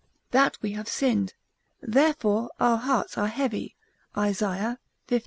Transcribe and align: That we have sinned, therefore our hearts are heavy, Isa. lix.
That 0.31 0.57
we 0.63 0.71
have 0.71 0.87
sinned, 0.87 1.35
therefore 1.79 2.49
our 2.59 2.77
hearts 2.77 3.19
are 3.19 3.27
heavy, 3.27 3.75
Isa. 4.17 4.79
lix. 5.11 5.19